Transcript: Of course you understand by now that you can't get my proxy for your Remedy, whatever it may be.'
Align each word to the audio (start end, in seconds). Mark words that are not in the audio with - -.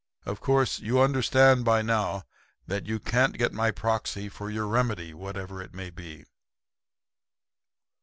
Of 0.25 0.41
course 0.41 0.79
you 0.79 0.99
understand 0.99 1.63
by 1.63 1.83
now 1.83 2.23
that 2.65 2.87
you 2.87 2.99
can't 2.99 3.37
get 3.37 3.53
my 3.53 3.69
proxy 3.69 4.29
for 4.29 4.49
your 4.49 4.65
Remedy, 4.65 5.13
whatever 5.13 5.61
it 5.61 5.75
may 5.75 5.91
be.' 5.91 6.25